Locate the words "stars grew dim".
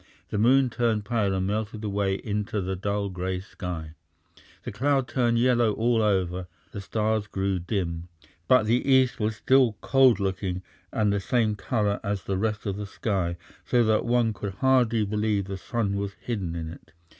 6.81-8.09